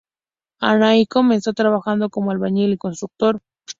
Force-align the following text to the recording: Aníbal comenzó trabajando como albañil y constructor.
Aníbal 0.59 1.05
comenzó 1.07 1.53
trabajando 1.53 2.09
como 2.09 2.31
albañil 2.31 2.73
y 2.73 2.77
constructor. 2.79 3.43